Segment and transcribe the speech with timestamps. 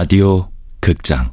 [0.00, 0.48] 라디오
[0.80, 1.32] 극장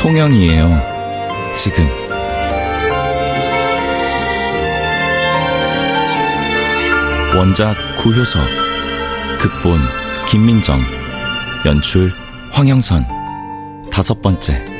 [0.00, 0.82] 통영이에요.
[1.54, 2.05] 지금.
[7.36, 8.38] 원작 구효서.
[9.38, 9.78] 극본
[10.26, 10.80] 김민정.
[11.66, 12.10] 연출
[12.50, 13.04] 황영선.
[13.90, 14.75] 다섯 번째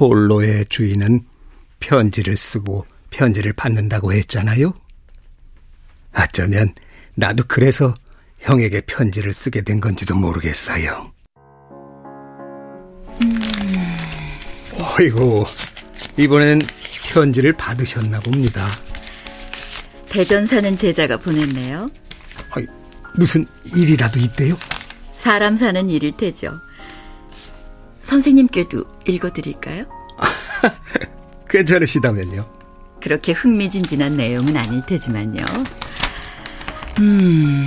[0.00, 1.26] 톨로의 주인은
[1.78, 4.72] 편지를 쓰고 편지를 받는다고 했잖아요.
[6.16, 6.74] 어쩌면
[7.14, 7.94] 나도 그래서
[8.38, 11.12] 형에게 편지를 쓰게 된 건지도 모르겠어요.
[13.22, 13.40] 음...
[14.98, 15.44] 어이구,
[16.16, 16.60] 이번엔
[17.12, 18.70] 편지를 받으셨나 봅니다.
[20.06, 21.90] 대전 사는 제자가 보냈네요.
[22.52, 22.66] 아니,
[23.16, 24.56] 무슨 일이라도 있대요?
[25.14, 26.58] 사람 사는 일일 테죠.
[28.00, 29.84] 선생님께도 읽어드릴까요?
[31.48, 32.46] 괜찮으시다면요.
[33.00, 35.42] 그렇게 흥미진진한 내용은 아닐 테지만요.
[37.00, 37.66] 음,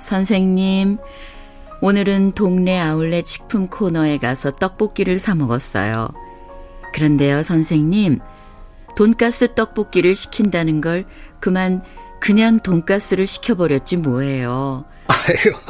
[0.00, 0.98] 선생님,
[1.80, 6.08] 오늘은 동네 아울렛 식품 코너에 가서 떡볶이를 사 먹었어요.
[6.92, 8.20] 그런데요, 선생님,
[8.96, 11.06] 돈가스 떡볶이를 시킨다는 걸
[11.40, 11.80] 그만
[12.22, 14.84] 그냥 돈가스를 시켜버렸지 뭐예요.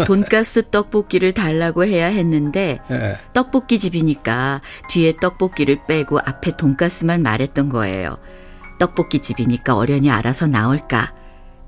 [0.06, 3.17] 돈가스 떡볶이를 달라고 해야 했는데 네.
[3.33, 4.61] 떡볶이 집이니까
[4.91, 8.18] 뒤에 떡볶이를 빼고 앞에 돈가스만 말했던 거예요.
[8.79, 11.14] 떡볶이 집이니까 어련히 알아서 나올까.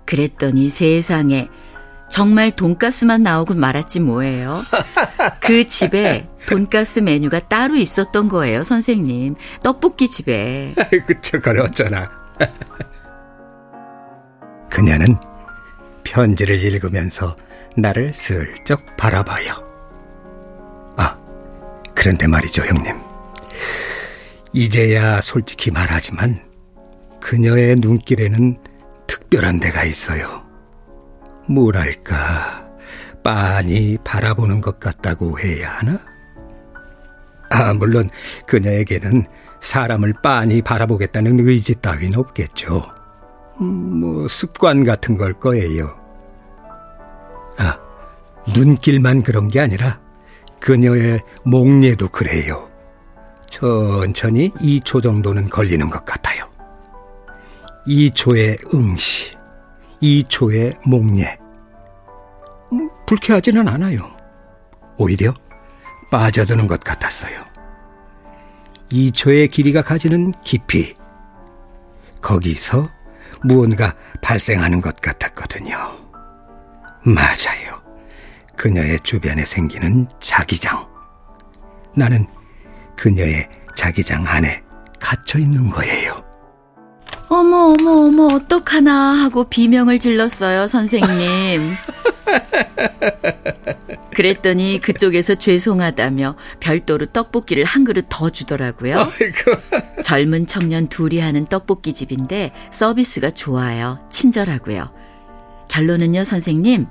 [0.05, 1.49] 그랬더니 세상에
[2.11, 4.61] 정말 돈가스만 나오고 말았지 뭐예요.
[5.41, 9.37] 그 집에 돈가스 메뉴가 따로 있었던 거예요, 선생님.
[9.63, 10.75] 떡볶이 집에.
[10.77, 12.11] 아이고, 저걸 어쩌나.
[14.75, 15.15] 그녀는
[16.03, 17.37] 편지를 읽으면서
[17.77, 19.53] 나를 슬쩍 바라봐요.
[20.97, 21.17] 아,
[21.95, 22.93] 그런데 말이죠, 형님.
[24.53, 26.41] 이제야 솔직히 말하지만
[27.21, 28.59] 그녀의 눈길에는
[29.07, 30.45] 특별한 데가 있어요.
[31.49, 32.69] 뭐랄까,
[33.23, 36.01] 빤히 바라보는 것 같다고 해야 하나?
[37.51, 38.11] 아, 물론
[38.49, 39.25] 그녀에게는
[39.63, 43.04] 사람을 빤히 바라보겠다는 의지 따윈 없겠죠.
[43.61, 45.97] 음, 뭐 습관 같은 걸 거예요.
[47.59, 47.79] 아,
[48.55, 50.01] 눈길만 그런 게 아니라
[50.61, 52.69] 그녀의 목례도 그래요.
[53.49, 56.51] 천천히 2초 정도는 걸리는 것 같아요.
[57.87, 59.37] 2초의 응시,
[60.03, 61.39] 2초의 목례.
[62.73, 64.11] 음, 불쾌하지는 않아요.
[64.97, 65.35] 오히려
[66.11, 67.45] 빠져드는 것 같았어요.
[68.91, 70.95] 2초의 길이가 가지는 깊이.
[72.21, 72.89] 거기서
[73.45, 75.77] 무언가 발생하는 것 같았거든요.
[77.03, 77.83] 맞아요.
[78.57, 80.87] 그녀의 주변에 생기는 자기장.
[81.95, 82.27] 나는
[82.97, 84.63] 그녀의 자기장 안에
[84.99, 86.25] 갇혀 있는 거예요.
[87.29, 91.75] 어머, 어머, 어머, 어떡하나 하고 비명을 질렀어요, 선생님.
[94.15, 98.99] 그랬더니 그쪽에서 죄송하다며 별도로 떡볶이를 한 그릇 더 주더라고요.
[98.99, 100.03] 아이고.
[100.03, 103.99] 젊은 청년 둘이 하는 떡볶이 집인데 서비스가 좋아요.
[104.11, 104.91] 친절하고요.
[105.69, 106.87] 결론은요, 선생님.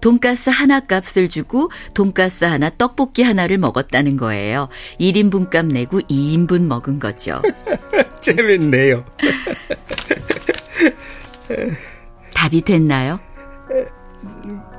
[0.00, 4.68] 돈가스 하나 값을 주고 돈가스 하나 떡볶이 하나를 먹었다는 거예요.
[5.00, 7.40] 1인분 값 내고 2인분 먹은 거죠.
[8.20, 9.02] 재밌네요.
[12.34, 13.18] 답이 됐나요?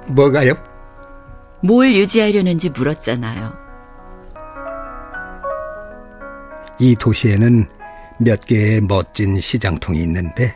[0.09, 0.74] 뭐가요?
[1.65, 3.53] 뭘 유지하려는지 물었잖아요.
[6.77, 7.67] 이 도시에는
[8.19, 10.55] 몇 개의 멋진 시장통이 있는데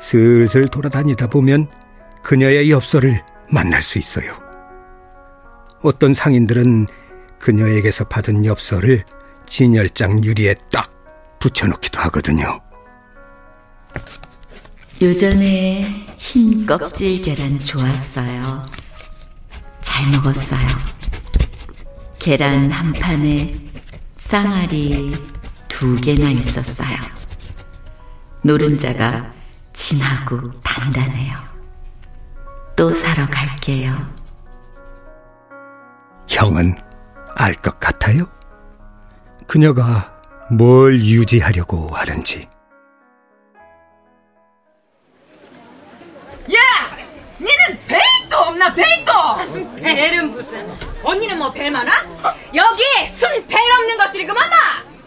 [0.00, 1.68] 슬슬 돌아다니다 보면
[2.22, 4.32] 그녀의 엽서를 만날 수 있어요.
[5.82, 6.86] 어떤 상인들은
[7.38, 9.04] 그녀에게서 받은 엽서를
[9.46, 10.90] 진열장 유리에 딱
[11.38, 12.60] 붙여놓기도 하거든요.
[15.02, 15.82] 요전에
[16.16, 18.83] 흰 껍질 계란 좋았어요.
[19.94, 20.66] 잘 먹었어요.
[22.18, 23.54] 계란 한 판에
[24.16, 25.14] 쌍알이
[25.68, 26.96] 두 개나 있었어요.
[28.42, 29.32] 노른자가
[29.72, 31.36] 진하고 단단해요.
[32.74, 33.94] 또 사러 갈게요.
[36.28, 36.74] 형은
[37.36, 38.26] 알 것 같아요?
[39.46, 40.12] 그녀가
[40.50, 42.48] 뭘 유지하려고 하는지.
[46.52, 46.58] 야!
[47.38, 49.12] 니는 배도 없나 배도!
[49.52, 51.92] 배는 무슨 언니는 뭐 배 많아?
[52.54, 52.82] 여기
[53.14, 54.56] 순 배 없는 것들이 그만마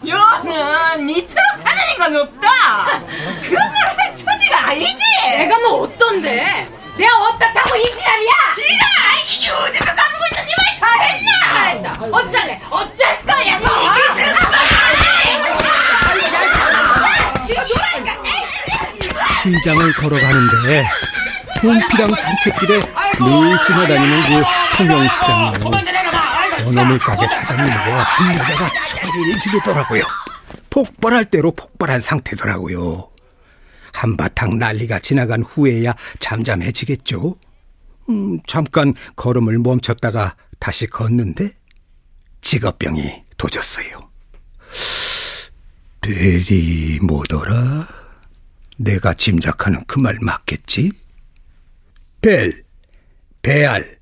[0.06, 3.00] 여는 니처럼 사는 인간 없다!
[3.42, 5.02] 그런 말 할 처지가 아니지!
[5.38, 6.68] 내가 뭐 어떤데?
[6.96, 8.32] 내가 어떻다고 이 지랄이야!
[8.54, 8.86] 지랄!
[9.26, 11.86] 이게 어디서 까불고 있는 니말 다 했나 했다.
[12.16, 13.68] 어쩔래 어쩔 거야 뭐
[17.48, 18.22] 이거 노라니까
[19.42, 20.88] 시장을 걸어가는데
[21.60, 22.80] 봄피랑 산책길에
[23.18, 25.70] 늘 지나다니는 그 통영시장이요.
[26.66, 30.02] 원어물 가게 사장님과 한 여자가 소리를 지르더라고요.
[30.70, 33.10] 폭발할 대로 폭발한 상태더라고요.
[33.92, 37.36] 한바탕 난리가 지나간 후에야 잠잠해지겠죠.
[38.10, 41.52] 음, 잠깐 걸음을 멈췄다가 다시 걷는데
[42.40, 44.08] 직업병이 도졌어요.
[46.00, 47.86] 벨이 뭐더라?
[48.76, 50.92] 내가 짐작하는 그 말 맞겠지?
[52.20, 52.64] 벨,
[53.42, 53.98] 배알,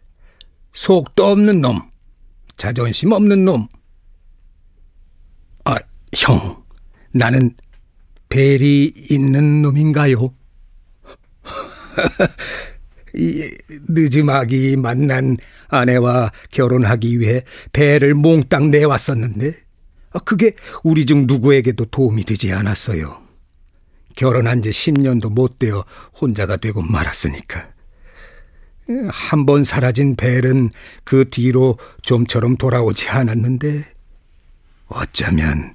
[0.72, 1.82] 속도 없는 놈,
[2.56, 3.68] 자존심 없는 놈.
[5.64, 5.76] 아,
[6.14, 6.62] 형,
[7.12, 7.54] 나는
[8.28, 10.34] 벨이 있는 놈인가요?
[13.14, 13.50] 이
[13.88, 15.36] 늦음하기 만난
[15.68, 17.42] 아내와 결혼하기 위해
[17.72, 19.54] 배를 몽땅 내왔었는데
[20.10, 23.22] 아, 그게 우리 중 누구에게도 도움이 되지 않았어요.
[24.16, 25.84] 결혼한 지 10년도 못 되어
[26.20, 27.75] 혼자가 되고 말았으니까.
[29.10, 30.70] 한 번 사라진 벨은
[31.04, 33.84] 그 뒤로 좀처럼 돌아오지 않았는데
[34.88, 35.74] 어쩌면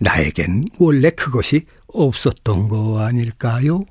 [0.00, 3.84] 나에겐 원래 그것이 없었던 거 아닐까요?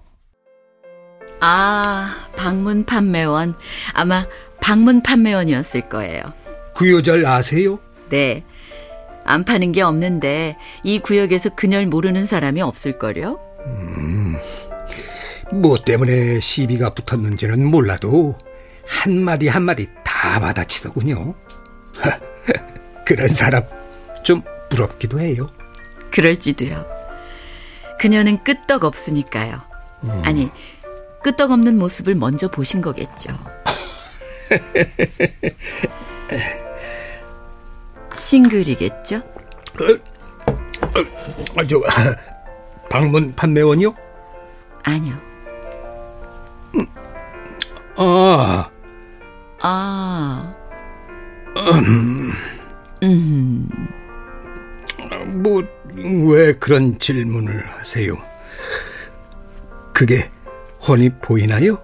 [1.41, 3.53] 아, 방문 판매원.
[3.93, 4.25] 아마
[4.61, 6.21] 방문 판매원이었을 거예요.
[6.73, 7.79] 구요절 아세요?
[8.09, 8.43] 네.
[9.25, 13.39] 안 파는 게 없는데 이 구역에서 그녀를 모르는 사람이 없을걸요?
[15.51, 18.37] 뭐 때문에 시비가 붙었는지는 몰라도
[18.85, 21.33] 한마디 한마디 다 받아치더군요.
[23.05, 23.63] 그런 사람
[24.23, 25.49] 좀 부럽기도 해요.
[26.11, 26.85] 그럴지도요.
[27.99, 29.61] 그녀는 끄떡 없으니까요.
[30.23, 30.49] 아니,
[31.23, 33.37] 끄떡 없는 모습을 먼저 보신 거겠죠.
[38.15, 39.21] 싱글이겠죠?
[41.55, 41.81] 아, 저
[42.89, 43.95] 방문 판매원이요?
[44.83, 45.26] 아니요.
[47.97, 48.69] 아,
[49.61, 50.53] 아.
[53.03, 53.69] 음.
[55.41, 55.61] 뭐
[55.97, 58.13] 왜 그런 질문을 하세요?
[59.95, 60.29] 그게
[60.87, 61.83] 훤히 보이나요?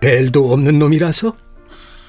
[0.00, 1.34] 벨도 없는 놈이라서?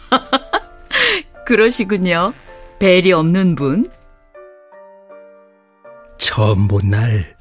[1.46, 2.34] 그러시군요.
[2.80, 3.90] 벨이 없는 분.
[6.18, 7.38] 처음 본 날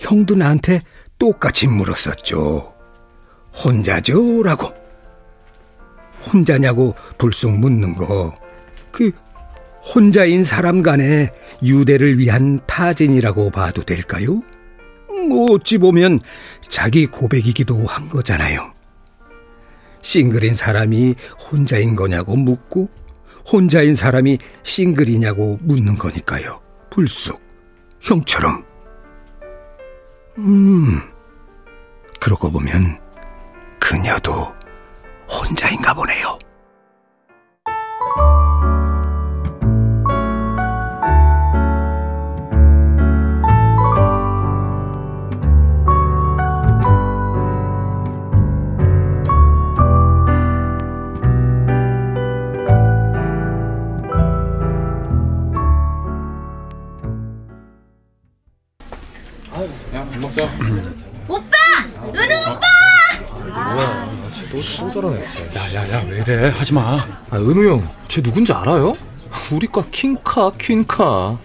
[0.00, 0.80] 형도 나한테
[1.18, 2.74] 똑같이 물었었죠.
[3.64, 4.42] 혼자죠?
[4.42, 4.74] 라고.
[6.20, 8.34] 혼자냐고 불쑥 묻는 거.
[8.90, 9.12] 그
[9.94, 11.30] 혼자인 사람 간의
[11.62, 14.42] 유대를 위한 타진이라고 봐도 될까요?
[15.08, 16.20] 뭐 어찌 보면
[16.68, 18.72] 자기 고백이기도 한 거잖아요.
[20.02, 21.14] 싱글인 사람이
[21.50, 22.88] 혼자인 거냐고 묻고
[23.50, 26.60] 혼자인 사람이 싱글이냐고 묻는 거니까요.
[26.90, 27.40] 불쑥
[28.00, 28.64] 형처럼.
[30.38, 31.00] 음,
[32.18, 32.98] 그러고 보면
[33.78, 34.54] 그녀도
[35.40, 36.38] 혼자인가 보네요.
[65.74, 66.80] 야야야 왜 이래 하지마
[67.30, 68.96] 아, 은우 형쟤 누군지 알아요?
[69.52, 71.38] 우리과 킹카 퀸카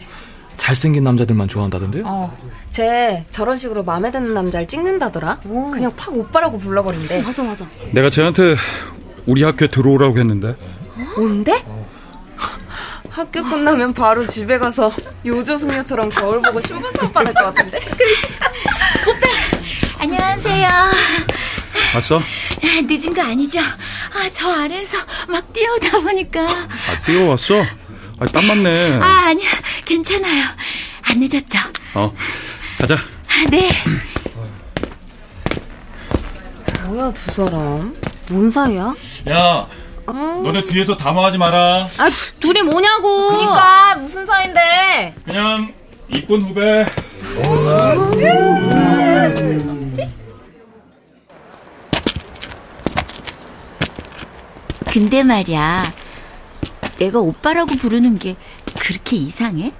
[0.57, 2.03] 잘생긴 남자들만 좋아한다던데요?
[2.07, 2.37] 어,
[2.71, 5.39] 쟤 저런 식으로 마음에 드는 남자를 찍는다더라.
[5.41, 7.21] 그냥 팍 오빠라고 불러버린대.
[7.21, 7.67] 맞아 맞아.
[7.91, 8.55] 내가 쟤한테
[9.27, 10.55] 우리 학교에 들어오라고 했는데
[11.17, 11.63] 뭔데?
[13.09, 14.91] 학교 끝나면 바로 집에 가서
[15.25, 17.79] 요조숙녀처럼 거울 보고 신부수업 받을 것 같은데?
[19.99, 20.69] 안녕하세요.
[21.95, 22.21] 왔어?
[22.87, 23.59] 늦은 거 아니죠?
[23.59, 24.97] 아, 저 아래에서
[25.29, 26.41] 막 뛰어오다 보니까.
[26.45, 27.61] 아 뛰어왔어?
[28.19, 29.49] 아 땀 맞네 아, 아니야.
[29.85, 30.43] 괜찮아요.
[31.03, 31.57] 안 늦었죠?
[31.93, 32.13] 어
[32.79, 33.69] 가자 아, 네.
[36.85, 37.95] 뭐야 두 사람?
[38.29, 38.93] 뭔 사이야?
[39.29, 39.67] 야
[40.07, 42.07] 너네 뒤에서 담화하지 마라 아
[42.39, 43.29] 둘이 뭐냐고.
[43.37, 45.15] 그니까 무슨 사이인데?
[45.25, 45.73] 그냥
[46.09, 46.85] 이쁜 후배.
[54.95, 55.91] 근데 말이야,
[56.99, 58.37] 내가 오빠라고 부르는 게
[58.79, 59.73] 그렇게 이상해?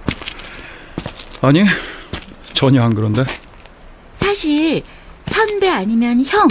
[1.39, 1.63] 아니,
[2.53, 3.23] 전혀 안 그런데.
[4.15, 4.83] 사실
[5.25, 6.49] 선배 아니면 형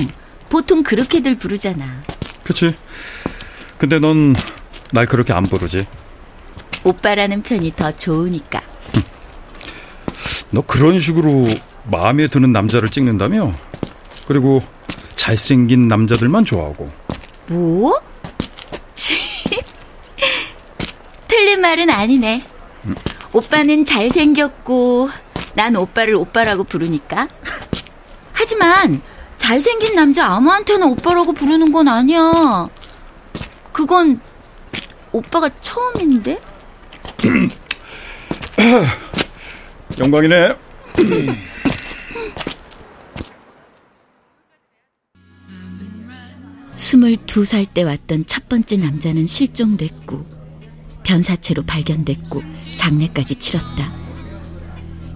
[0.49, 2.05] 보통 그렇게들 부르잖아.
[2.43, 2.75] 그치.
[3.77, 4.35] 근데 넌
[4.93, 5.87] 날 그렇게 안 부르지.
[6.85, 8.63] 오빠라는 편이 더 좋으니까.
[10.53, 11.49] 너 그런 식으로
[11.85, 13.53] 마음에 드는 남자를 찍는다며?
[14.27, 14.63] 그리고
[15.17, 16.91] 잘생긴 남자들만 좋아하고.
[17.49, 18.01] 뭐?
[18.95, 19.19] 치.
[21.55, 22.45] 틀린 말은 아니네.
[23.33, 25.09] 오빠는 잘생겼고
[25.55, 27.29] 난 오빠를 오빠라고 부르니까.
[28.33, 29.01] 하지만
[29.37, 32.69] 잘생긴 남자 아무한테나 오빠라고 부르는 건 아니야.
[33.73, 34.21] 그건
[35.13, 36.41] 오빠가 처음인데?
[39.99, 40.57] 영광이네.
[46.77, 50.34] 스물두 살 때 왔던 첫 번째 남자는 실종됐고
[51.05, 52.43] 변사체로 발견됐고
[52.77, 53.93] 장례까지 치렀다.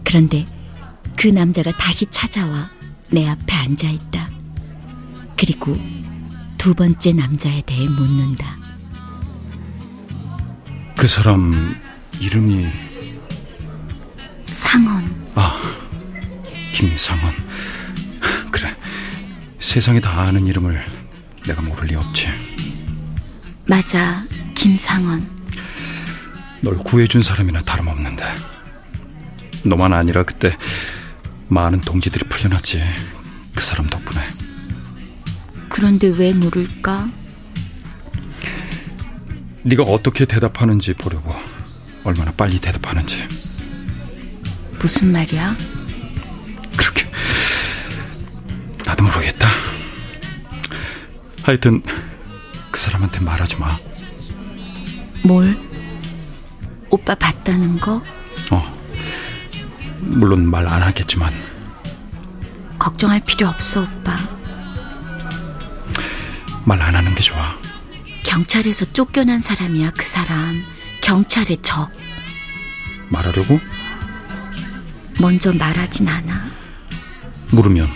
[0.05, 0.45] 그런데
[1.17, 2.71] 그 남자가 다시 찾아와
[3.11, 4.31] 내 앞에 앉아 있다.
[5.39, 5.77] 그리고
[6.57, 8.57] 두 번째 남자에 대해 묻는다.
[10.97, 11.77] 그 사람
[12.21, 12.69] 이름이
[14.47, 15.27] 상원.
[15.35, 15.61] 아
[16.73, 17.35] 김상원.
[18.51, 18.75] 그래
[19.59, 20.85] 세상에 다 아는 이름을
[21.47, 22.29] 내가 모를 리 없지.
[23.67, 24.17] 맞아,
[24.55, 25.38] 김상원.
[26.61, 28.25] 널 구해준 사람이나 다름없는데
[29.65, 30.57] 너만 아니라 그때
[31.49, 32.83] 많은 동지들이 풀려났지.
[33.55, 34.21] 그 사람 덕분에.
[35.69, 37.11] 그런데 왜 물을까?
[39.63, 41.35] 네가 어떻게 대답하는지 보려고.
[42.05, 43.27] 얼마나 빨리 대답하는지.
[44.79, 45.57] 무슨 말이야?
[46.77, 47.07] 그렇게
[48.85, 49.49] 나도 모르겠다.
[51.43, 51.83] 하여튼
[52.71, 53.77] 그 사람한테 말하지 마.
[55.25, 55.68] 뭘?
[56.91, 58.03] 오빠 봤다는 거?
[58.51, 58.79] 어.
[60.01, 61.33] 물론 말 안 하겠지만
[62.79, 64.17] 걱정할 필요 없어, 오빠.
[66.65, 67.57] 말 안 하는 게 좋아.
[68.25, 70.63] 경찰에서 쫓겨난 사람이야, 그 사람.
[71.03, 71.91] 경찰의 적.
[73.09, 73.59] 말하려고?
[75.21, 76.49] 먼저 말하진 않아.
[77.51, 77.89] 물으면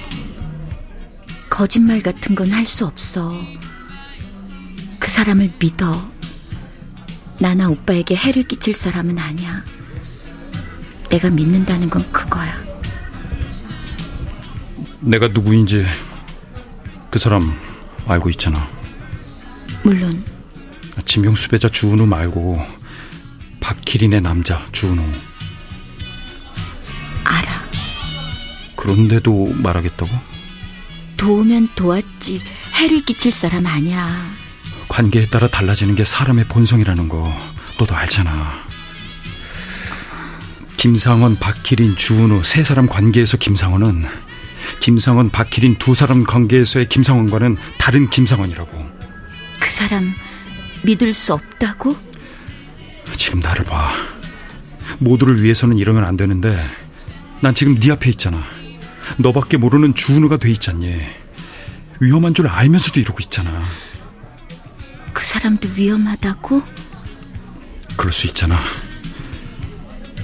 [1.51, 3.35] 거짓말 같은 건 할 수 없어.
[4.99, 6.11] 그 사람을 믿어.
[7.43, 9.65] 나나 오빠에게 해를 끼칠 사람은 아니야.
[11.11, 12.57] 내가 믿는다는 건 그거야.
[15.01, 15.85] 내가 누구인지
[17.11, 17.53] 그 사람
[18.07, 18.71] 알고 있잖아.
[19.83, 20.25] 물론
[21.05, 22.65] 진명 수 배자 주은우 말고
[23.59, 25.03] 박기린의 남자 주은우.
[27.25, 27.65] 알아.
[28.77, 30.17] 그런데도 말하겠다고?
[31.17, 32.41] 도우면 도왔지.
[32.77, 34.42] 해를 끼칠 사람 아니야.
[34.93, 37.35] 관계에 따라 달라지는 게 사람의 본성이라는 거
[37.79, 38.67] 너도 알잖아.
[40.77, 44.05] 김상원, 박기린, 주은우 세 사람 관계에서 김상원은
[44.81, 48.87] 김상원, 박기린 두 사람 관계에서의 김상원과는 다른 김상원이라고.
[49.59, 50.13] 그 사람
[50.83, 51.97] 믿을 수 없다고?
[53.17, 53.95] 지금 나를 봐.
[54.99, 56.63] 모두를 위해서는 이러면 안 되는데
[57.41, 58.45] 난 지금 네 앞에 있잖아.
[59.17, 61.01] 너밖에 모르는 주은우가 돼 있잖니.
[61.99, 63.65] 위험한 줄 알면서도 이러고 있잖아.
[65.13, 66.63] 그 사람도 위험하다고?
[67.97, 68.59] 그럴 수 있잖아.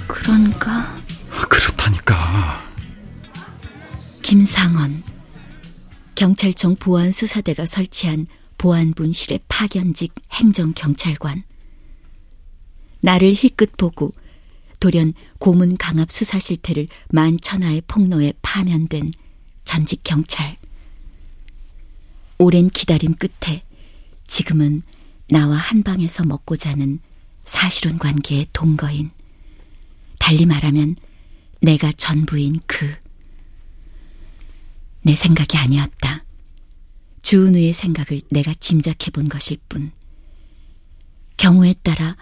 [0.07, 0.95] 그런가?
[1.49, 2.67] 그렇다니까.
[4.21, 5.03] 김상원.
[6.15, 8.27] 경찰청 보안수사대가 설치한
[8.57, 11.43] 보안분실의 파견직 행정경찰관.
[13.01, 14.11] 나를 힐끗 보고
[14.79, 19.13] 돌연 고문 강압 수사 실태를 만천하의 폭로에 파면된
[19.63, 20.57] 전직 경찰.
[22.37, 23.63] 오랜 기다림 끝에
[24.29, 24.81] 지금은
[25.27, 26.99] 나와 한 방에서 먹고 자는
[27.43, 29.09] 사실혼 관계의 동거인.
[30.19, 30.95] 달리 말하면
[31.61, 32.95] 내가 전부인 그.
[35.01, 36.23] 내 생각이 아니었다.
[37.23, 39.91] 주은우의 생각을 내가 짐작해 본 것일 뿐.
[41.35, 42.15] 경우에 따라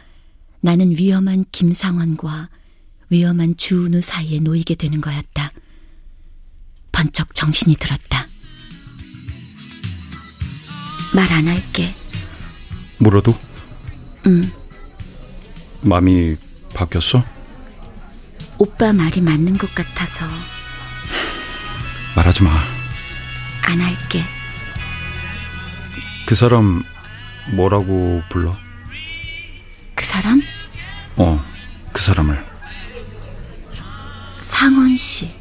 [0.61, 2.49] 나는 위험한 김상원과
[3.09, 5.51] 위험한 주은우 사이에 놓이게 되는 거였다.
[6.91, 8.27] 번쩍 정신이 들었다.
[11.13, 11.95] 말 안 할게.
[12.97, 13.37] 물어도
[14.25, 14.51] 응.
[15.81, 16.35] 마음이
[16.73, 17.23] 바뀌었어?
[18.57, 20.25] 오빠 말이 맞는 것 같아서
[22.15, 22.51] 말하지 마.
[23.61, 24.23] 안 할게.
[26.25, 26.83] 그 사람
[27.51, 28.57] 뭐라고 불러?
[29.95, 30.41] 그 사람?
[31.15, 31.43] 어,
[31.93, 32.45] 그 사람을.
[34.39, 35.33] 상원 씨.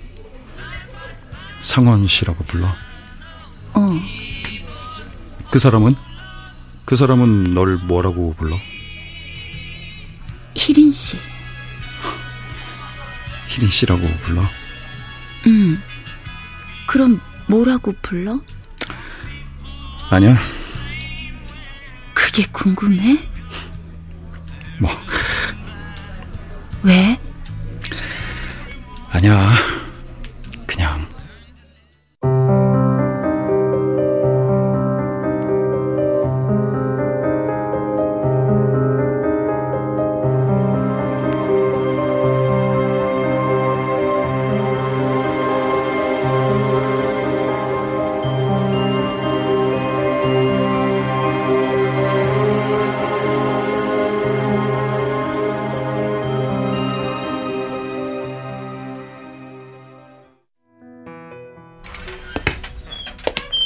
[1.61, 2.68] 상원 씨라고 불러?
[3.75, 4.00] 어.
[5.50, 5.95] 그 사람은?
[6.85, 8.57] 그 사람은 널 뭐라고 불러?
[10.55, 11.17] 희린 씨.
[13.49, 14.43] 희린 씨라고 불러?
[15.47, 15.83] 음.
[16.87, 18.41] 그럼 뭐라고 불러?
[20.11, 20.37] 아니야.
[22.15, 23.19] 그게 궁금해?
[24.79, 24.91] 뭐.
[26.83, 27.19] 왜?
[29.11, 29.53] 아니야.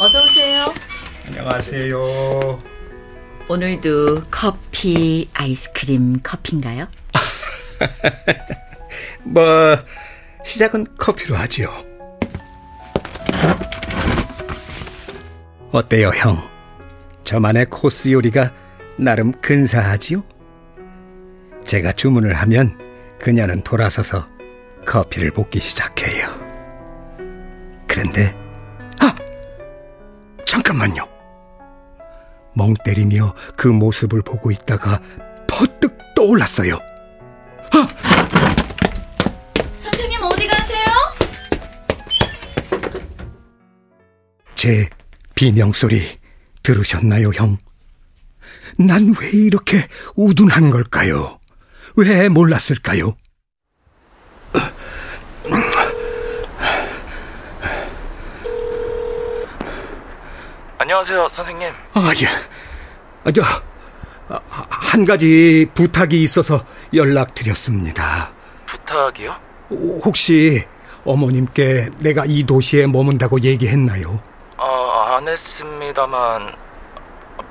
[0.02, 0.72] 어서 오세요.
[1.26, 2.62] 안녕하세요.
[3.50, 6.88] 오늘도 커피, 아이스크림, 커피인가요?
[9.24, 9.44] 뭐
[10.42, 11.68] 시작은 커피로 하지요.
[15.70, 16.48] 어때요, 형?
[17.24, 18.54] 저만의 코스 요리가
[18.96, 20.24] 나름 근사하지요?
[21.66, 22.78] 제가 주문을 하면
[23.20, 24.26] 그녀는 돌아서서
[24.86, 26.34] 커피를 볶기 시작해요.
[27.86, 28.39] 그런데 아!
[30.64, 31.08] 잠깐만요.
[32.54, 35.00] 멍 때리며 그 모습을 보고 있다가
[35.48, 36.78] 퍼뜩 떠올랐어요.
[39.72, 40.84] 선생님 어디 가세요?
[44.54, 44.88] 제
[45.34, 46.02] 비명소리
[46.62, 47.56] 들으셨나요, 형?
[48.78, 51.38] 난 왜 이렇게 우둔한 걸까요?
[51.96, 53.16] 왜 몰랐을까요?
[60.90, 61.68] 안녕하세요, 선생님.
[61.94, 62.26] 아, 예.
[63.22, 63.42] 아, 저,
[64.28, 68.32] 아, 한 가지 부탁이 있어서 연락드렸습니다.
[68.66, 69.36] 부탁이요?
[70.04, 70.66] 혹시
[71.04, 74.20] 어머님께 내가 이 도시에 머문다고 얘기했나요?
[74.56, 76.56] 아, 안 했습니다만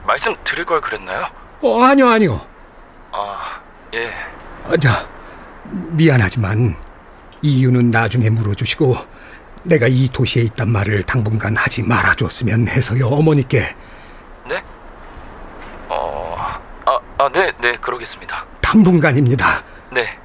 [0.05, 1.25] 말씀 드릴 걸 그랬나요?
[1.61, 2.45] 어, 아니요, 아니요.
[3.13, 3.61] 아,
[3.93, 4.11] 예.
[4.65, 5.07] 아, 자,
[5.63, 6.75] 미안하지만
[7.41, 8.97] 이유는 나중에 물어주시고
[9.63, 13.75] 내가 이 도시에 있단 말을 당분간 하지 말아줬으면 해서요, 어머니께.
[14.47, 14.63] 네?
[15.89, 16.35] 어,
[16.85, 18.45] 아, 아, 네, 네, 그러겠습니다.
[18.61, 19.63] 당분간입니다.
[19.91, 20.17] 네.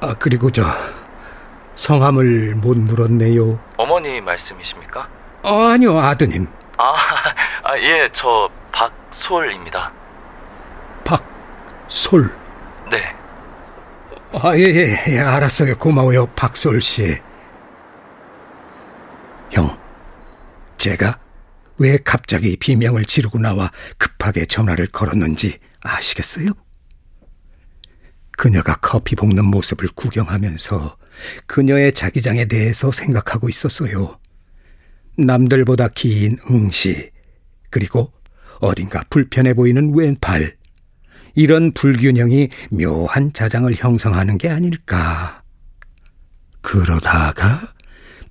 [0.00, 0.62] 아, 그리고 저
[1.74, 3.58] 성함을 못 물었네요.
[3.76, 5.08] 어머니 말씀이십니까?
[5.42, 6.46] 어, 아니요, 아드님.
[6.78, 6.94] 아,
[7.64, 9.92] 아, 예, 저 박솔입니다.
[11.04, 12.34] 박솔.
[12.90, 13.14] 네.
[14.32, 15.76] 아, 예, 예, 예, 알았어요.
[15.76, 17.20] 고마워요, 박솔 씨.
[19.50, 19.76] 형,
[20.84, 21.18] 제가
[21.78, 26.50] 왜 갑자기 비명을 지르고 나와 급하게 전화를 걸었는지 아시겠어요?
[28.36, 30.98] 그녀가 커피 볶는 모습을 구경하면서
[31.46, 34.18] 그녀의 자기장에 대해서 생각하고 있었어요.
[35.16, 37.10] 남들보다 긴 응시,
[37.70, 38.12] 그리고
[38.60, 40.54] 어딘가 불편해 보이는 왼팔.
[41.34, 45.42] 이런 불균형이 묘한 자장을 형성하는 게 아닐까.
[46.60, 47.72] 그러다가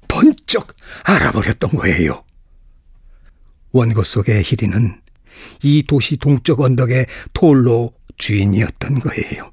[0.07, 2.22] 번쩍 알아버렸던 거예요.
[3.73, 5.01] 원고 속의 희리는
[5.63, 9.51] 이 도시 동쪽 언덕의 톨로 주인이었던 거예요.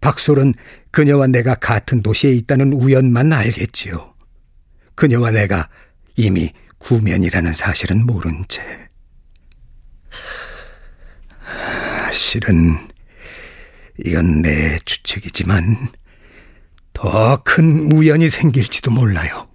[0.00, 0.54] 박솔은
[0.90, 4.14] 그녀와 내가 같은 도시에 있다는 우연만 알겠지요.
[4.94, 5.68] 그녀와 내가
[6.16, 8.62] 이미 구면이라는 사실은 모른 채.
[12.12, 12.88] 실은
[14.04, 15.88] 이건 내 추측이지만
[16.94, 19.49] 더 큰 우연이 생길지도 몰라요.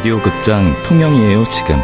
[0.00, 1.76] 라디오 극장 통영이에요 지금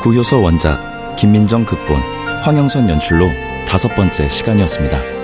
[0.00, 1.96] 구효서 원작 김민정 극본
[2.44, 3.26] 황영선 연출로
[3.66, 5.19] 다섯 번째 시간이었습니다.